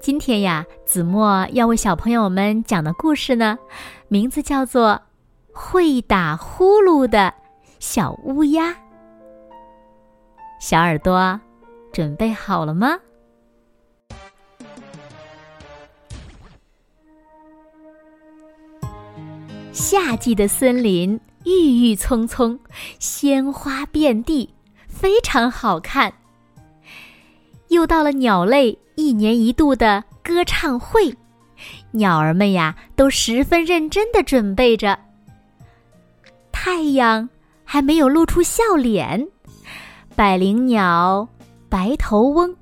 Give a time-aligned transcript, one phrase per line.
[0.00, 3.58] 今天呀，子墨要为小朋友们讲的故事呢，
[4.08, 4.90] 名字叫做
[5.52, 7.34] 《会打呼噜的
[7.80, 8.70] 小乌鸦》。
[10.60, 11.40] 小耳朵，
[11.92, 12.98] 准备好了吗？
[19.72, 22.58] 夏季的森林郁郁葱葱，
[23.00, 24.54] 鲜花遍地，
[24.88, 26.12] 非常好看。
[27.68, 28.76] 又到了鸟类。
[28.98, 31.14] 一年一度的歌唱会，
[31.90, 34.98] 鸟儿们呀都十分认真的准备着。
[36.50, 37.28] 太阳
[37.62, 39.28] 还没有露出笑脸，
[40.14, 41.28] 百灵鸟、
[41.68, 42.56] 白头翁、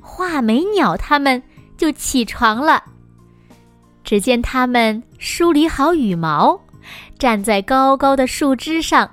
[0.00, 1.42] 画眉鸟它们
[1.76, 2.84] 就起床了。
[4.04, 6.56] 只见它们梳理好羽毛，
[7.18, 9.10] 站在高高的树枝上，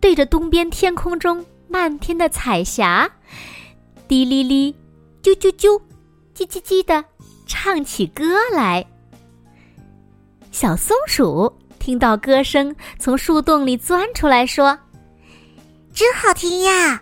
[0.00, 3.10] 对着东边天空中漫天的彩霞，
[4.06, 4.74] 滴哩哩，
[5.22, 5.80] 啾啾啾。
[6.34, 7.04] 叽叽叽的
[7.46, 8.84] 唱起歌来。
[10.50, 14.76] 小松鼠听到歌声，从树洞里钻出来，说
[15.94, 17.00] ：“真好听呀！”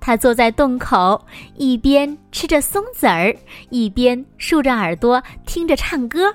[0.00, 1.20] 它坐在洞口，
[1.56, 3.36] 一边吃着松子儿，
[3.70, 6.32] 一边竖着耳朵听着唱歌。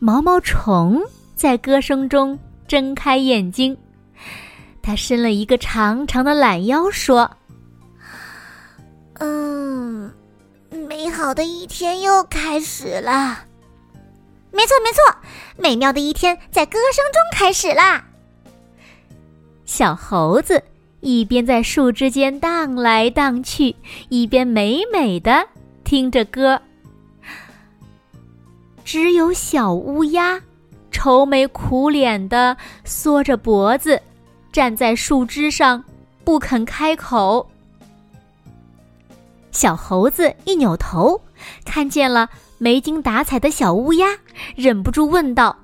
[0.00, 1.00] 毛毛虫
[1.36, 3.76] 在歌声中睁开眼睛，
[4.84, 7.30] 它伸了一个长长的懒腰，说。
[9.14, 10.12] 嗯，
[10.88, 13.44] 美好的一天又开始了。
[14.52, 15.16] 没错，没错，
[15.56, 18.04] 美妙的一天在歌声中开始啦。
[19.64, 20.62] 小猴子
[21.00, 23.74] 一边在树枝间荡来荡去，
[24.10, 25.48] 一边美美的
[25.82, 26.60] 听着歌。
[28.84, 30.38] 只有小乌鸦
[30.90, 32.54] 愁眉苦脸的
[32.84, 34.00] 缩着脖子，
[34.54, 35.82] 站在树枝上
[36.22, 37.50] 不肯开口。
[39.50, 41.20] 小猴子一扭头，
[41.64, 44.06] 看见了没精打采的小乌鸦，
[44.54, 45.56] 忍不住问道：“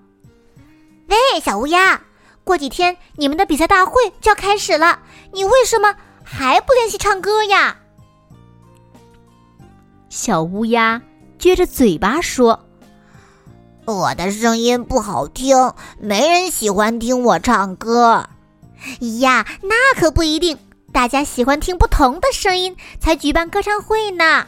[1.06, 2.00] 喂，小乌鸦，
[2.42, 4.98] 过几天你们的比赛大会就要开始了，
[5.32, 7.76] 你为什么还不练习唱歌呀？”
[10.10, 11.00] 小乌鸦
[11.38, 12.66] 撅着嘴巴说
[13.86, 18.28] ：“我的声音不好听，没人喜欢听我唱歌。”
[19.20, 20.58] 呀，那可不一定。
[20.92, 24.46] 大家喜欢听不同的声音，才举办歌唱会呢。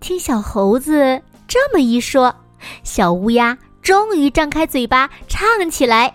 [0.00, 2.34] 听小猴子这么一说，
[2.82, 6.12] 小乌鸦终于张开嘴巴唱起来：“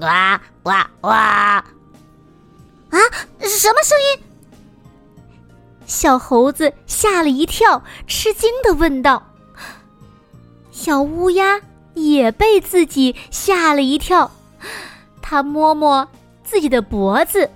[0.00, 1.64] 哇哇哇！”
[2.90, 2.98] 啊，
[3.40, 4.24] 什么声音？
[5.86, 9.22] 小猴子吓了一跳，吃惊的问道
[10.72, 11.60] ：“小乌鸦
[11.94, 14.30] 也被自己吓了一跳，
[15.30, 16.06] 他摸摸。”
[16.42, 17.48] 自己的脖子，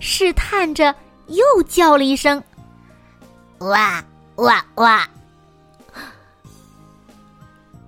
[0.00, 0.92] 试探着
[1.28, 2.42] 又叫了一声
[3.60, 4.04] ：“哇
[4.36, 5.08] 哇哇！”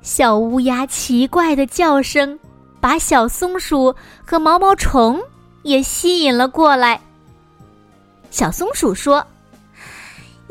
[0.01, 2.39] 小乌鸦奇怪的叫声，
[2.81, 3.93] 把小松鼠
[4.25, 5.21] 和毛毛虫
[5.65, 7.01] 也吸引了过来。
[8.31, 9.27] 小松鼠说：“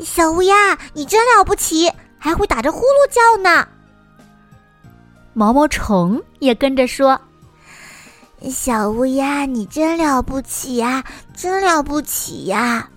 [0.00, 3.66] 小乌鸦，你真了不起，还会打着呼噜叫呢。”
[5.32, 7.18] 毛毛虫也跟着说。
[8.50, 12.88] 小乌鸦，你真了不起呀，真了不起呀！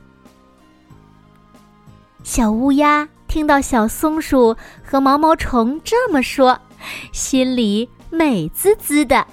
[2.24, 6.60] 小乌鸦听到小松鼠和毛毛虫这么说，
[7.14, 9.26] 心里美滋滋的。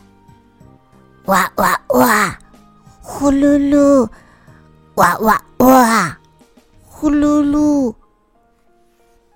[1.25, 2.39] 哇哇哇，
[3.01, 4.09] 呼噜噜，
[4.95, 6.19] 哇哇哇，
[6.87, 7.95] 呼噜噜。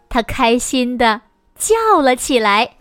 [0.08, 1.20] 它开心的
[1.56, 2.76] 叫了起来，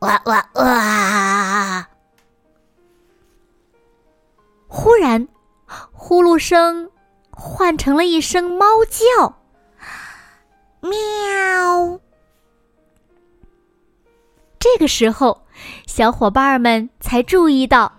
[0.00, 1.88] 哇哇哇！
[4.76, 5.28] 忽然，
[5.92, 6.90] 呼噜声
[7.30, 9.32] 换成了一声猫叫，
[10.80, 12.00] 喵。
[14.58, 15.46] 这个时候，
[15.86, 17.90] 小伙伴们才注意到，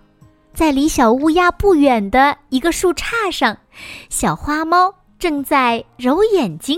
[0.54, 3.58] 在离小乌鸦不远的一个树杈上，
[4.10, 6.78] 小花猫正在揉眼睛。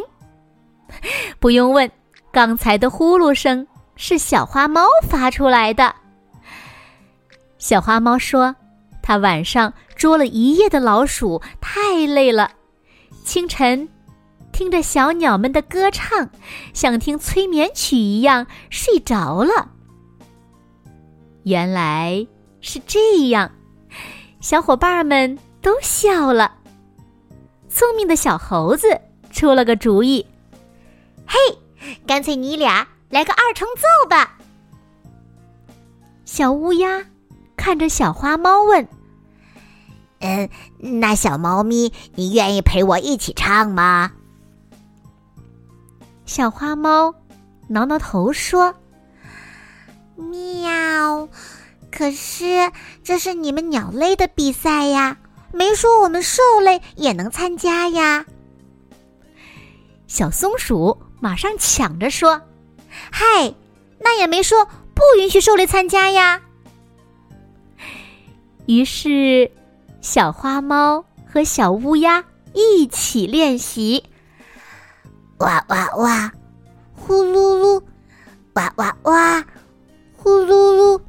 [1.39, 1.91] 不用问，
[2.31, 3.65] 刚才的呼噜声
[3.95, 5.95] 是小花猫发出来的。
[7.57, 8.55] 小花猫说
[9.07, 12.51] ：“它晚上。”捉了一夜的老鼠太累了，
[13.23, 13.89] 清晨，
[14.51, 16.29] 听着小鸟们的歌唱，
[16.71, 19.71] 像听催眠曲一样睡着了。
[21.45, 22.27] 原来
[22.61, 23.51] 是这样，
[24.39, 26.53] 小伙伴们都笑了。
[27.67, 29.01] 聪明的小猴子
[29.31, 30.23] 出了个主意
[31.25, 31.39] ：“嘿，
[32.05, 34.37] 干脆你俩来个二重奏吧。”
[36.23, 37.03] 小乌鸦
[37.55, 38.87] 看着小花猫问。
[40.19, 40.49] 嗯，
[40.79, 44.11] 那小猫咪，你愿意陪我一起唱吗？
[46.25, 47.13] 小花猫
[47.67, 48.73] 挠挠头说
[50.17, 51.29] ：“喵，
[51.91, 52.71] 可是
[53.03, 55.17] 这是你们鸟类的比赛呀，
[55.53, 58.25] 没说我们兽类也能参加呀。”
[60.07, 62.41] 小松鼠马上抢着说
[63.11, 63.53] ：“嗨，
[63.99, 64.65] 那也没说
[64.95, 66.41] 不允许兽类参加呀。”
[68.65, 69.51] 于是。
[70.09, 72.23] 小花猫和小乌鸦
[72.53, 74.05] 一起练习，
[75.39, 76.31] 哇哇哇，
[76.95, 77.83] 呼噜噜，
[78.53, 79.45] 哇哇哇，
[80.15, 81.01] 呼噜噜。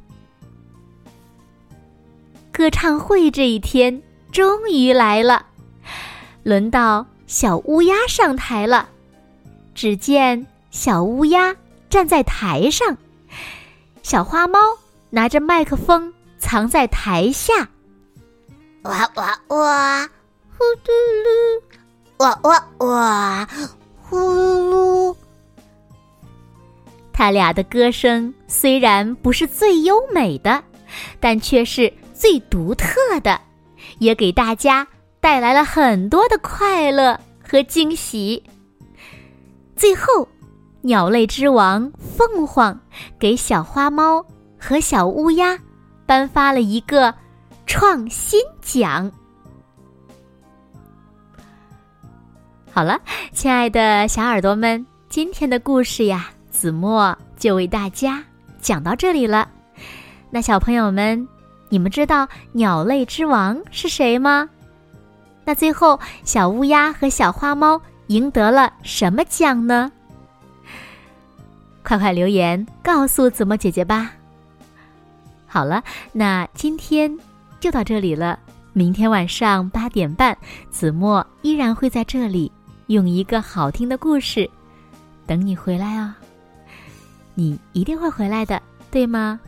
[2.51, 4.03] 歌唱会这一天
[4.33, 5.45] 终于来了，
[6.43, 8.89] 轮到小乌鸦上台了。
[9.73, 11.55] 只见小乌鸦
[11.89, 12.97] 站在台上，
[14.03, 14.59] 小花猫
[15.09, 17.69] 拿着麦克风藏在台下。
[18.83, 20.09] 哇哇哇，
[20.57, 20.89] 呼噜
[21.25, 21.61] 噜！
[22.19, 23.47] 哇哇哇，
[24.01, 25.15] 呼噜噜！
[27.11, 30.63] 他俩的歌声虽然不是最优美的，
[31.19, 33.39] 但却是最独特的，
[33.99, 34.87] 也给大家
[35.19, 38.41] 带来了很多的快乐和惊喜。
[39.75, 40.25] 最后，
[40.81, 42.79] 鸟类之王凤凰
[43.19, 44.25] 给小花猫
[44.57, 45.59] 和小乌鸦
[46.05, 47.13] 颁发了一个。
[47.69, 49.09] 创新奖。
[52.71, 52.99] 好了，
[53.31, 58.23] 亲爱的小耳朵们，今天的故事呀，子墨就为大家
[58.59, 59.47] 讲到这里了。
[60.31, 61.27] 那小朋友们，
[61.69, 64.49] 你们知道鸟类之王是谁吗？
[65.45, 69.91] 那最后，小乌鸦和小花猫赢得了什么奖呢？
[71.83, 74.11] 快快留言告诉子墨姐姐吧。
[75.45, 77.15] 好了，那今天。
[77.59, 78.39] 就到这里了。
[78.73, 80.37] 明天晚上八点半，
[80.69, 82.51] 子墨依然会在这里，
[82.87, 84.49] 用一个好听的故事
[85.25, 86.13] 等你回来哦。
[87.33, 88.61] 你一定会回来的，
[88.91, 89.39] 对吗？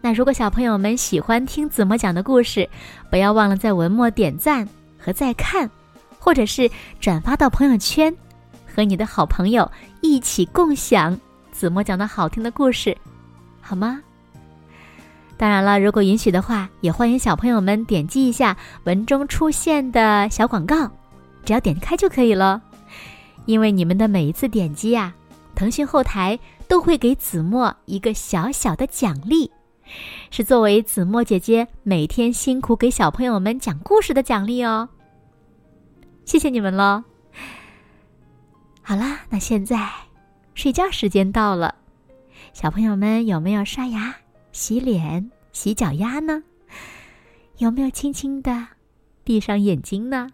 [0.00, 2.68] 那如果小朋友们喜欢听子墨讲的故事，
[3.10, 4.68] 不要忘了在文末点赞
[4.98, 5.70] 和再看，
[6.18, 8.14] 或者是转发到朋友圈，
[8.66, 9.70] 和你的好朋友
[10.00, 11.18] 一起共享
[11.52, 12.96] 子墨讲的好听的故事，
[13.60, 14.00] 好吗？
[15.40, 18.54] 当然了，如果允许的话，也欢迎小朋友们点击一下
[18.84, 20.90] 文中出现的小广告，
[21.46, 22.60] 只要点开就可以了。
[23.46, 25.14] 因为你们的每一次点击呀，
[25.54, 26.38] 腾讯后台
[26.68, 29.50] 都会给子墨一个小小的奖励，
[30.30, 34.90] 是作为子墨姐姐每天辛苦给小朋友们讲故事的奖励哦。
[36.26, 37.02] 谢谢你们喽！
[38.82, 39.88] 好啦，那现在
[40.52, 41.76] 睡觉时间到了，
[42.52, 44.14] 小朋友们有没有刷牙？
[44.52, 46.42] 洗脸、洗脚丫呢？
[47.58, 48.66] 有没有轻轻的
[49.22, 50.28] 闭上眼睛呢？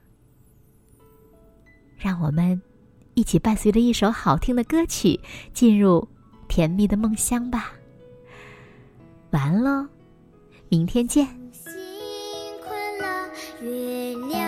[1.99, 2.61] 让我们
[3.15, 5.19] 一起伴随着一首好听的歌曲，
[5.53, 6.07] 进入
[6.49, 7.73] 甜蜜的梦乡吧。
[9.31, 9.87] 晚安喽，
[10.69, 11.27] 明天见。
[13.01, 13.29] 了，
[13.63, 14.46] 月亮